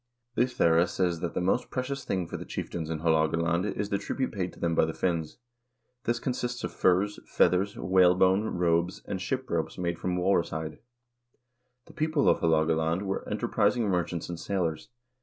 Ohthere 0.35 0.77
1 0.79 0.87
says 0.87 1.19
that 1.19 1.35
the 1.35 1.41
most 1.41 1.69
precious 1.69 2.03
thing 2.03 2.25
for 2.25 2.35
the 2.35 2.43
chieftains 2.43 2.89
in 2.89 3.01
Haalogaland 3.01 3.71
is 3.75 3.89
the 3.89 3.99
tribute 3.99 4.31
paid 4.31 4.51
them 4.55 4.73
by 4.73 4.83
the 4.85 4.95
Finns. 4.95 5.37
This 6.05 6.17
consists 6.17 6.63
of 6.63 6.73
furs, 6.73 7.19
feathers, 7.27 7.75
whalebone, 7.77 8.45
robes, 8.57 9.03
and 9.07 9.21
ship 9.21 9.47
ropes 9.47 9.77
made 9.77 9.99
from 9.99 10.17
walrus 10.17 10.49
hide. 10.49 10.79
The 11.85 11.93
people 11.93 12.27
of 12.27 12.39
Haalogaland 12.39 13.03
were 13.03 13.29
enter 13.29 13.47
prising 13.47 13.89
merchants 13.89 14.27
and 14.27 14.39
sailors. 14.39 14.89